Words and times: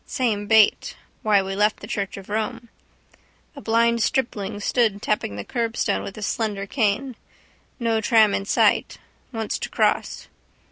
Same 0.07 0.47
bait. 0.47 0.95
Why 1.21 1.43
we 1.43 1.55
left 1.55 1.79
the 1.79 1.85
church 1.85 2.17
of 2.17 2.27
Rome. 2.27 2.69
A 3.55 3.61
blind 3.61 4.01
stripling 4.01 4.59
stood 4.59 4.99
tapping 4.99 5.35
the 5.35 5.45
curbstone 5.45 6.01
with 6.01 6.15
his 6.15 6.25
slender 6.25 6.65
cane. 6.65 7.15
No 7.79 8.01
tram 8.01 8.33
in 8.33 8.45
sight. 8.45 8.97
Wants 9.31 9.59
to 9.59 9.69
cross. 9.69 10.27